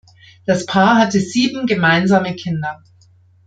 [0.47, 2.81] Das Paar hatte sieben gemeinsame Kinder.